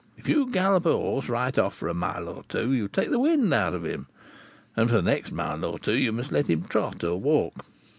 [0.17, 3.19] If you gallop a horse right off for a mile or two, you take the
[3.19, 4.07] wind out of him,
[4.75, 7.63] and for the next mile or two you must let him trot or walk.